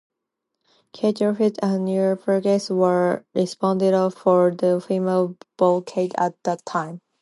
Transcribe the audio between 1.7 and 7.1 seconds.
Nina Bendigkeit were responsible for the female vocals at that time.